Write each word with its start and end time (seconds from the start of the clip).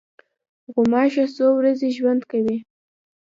غوماشه 0.73 1.25
څو 1.35 1.45
ورځې 1.57 1.87
ژوند 1.97 2.21
کوي. 2.31 2.57